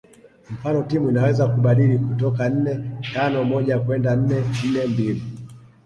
[0.49, 5.21] Mfano timu inaweza kubadili kutoka nne tano moja kwenda nne nne mbili